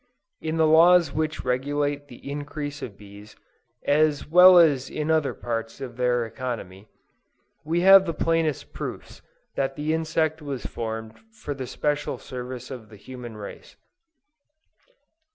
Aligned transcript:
In 0.41 0.57
the 0.57 0.65
laws 0.65 1.13
which 1.13 1.45
regulate 1.45 2.07
the 2.07 2.27
increase 2.27 2.81
of 2.81 2.97
bees 2.97 3.35
as 3.85 4.27
well 4.27 4.57
as 4.57 4.89
in 4.89 5.11
all 5.11 5.17
other 5.17 5.35
parts 5.35 5.79
of 5.79 5.95
their 5.95 6.25
economy, 6.25 6.87
we 7.63 7.81
have 7.81 8.07
the 8.07 8.11
plainest 8.15 8.73
proofs 8.73 9.21
that 9.53 9.75
the 9.75 9.93
insect 9.93 10.41
was 10.41 10.65
formed 10.65 11.19
for 11.31 11.53
the 11.53 11.67
special 11.67 12.17
service 12.17 12.71
of 12.71 12.89
the 12.89 12.97
human 12.97 13.37
race. 13.37 13.75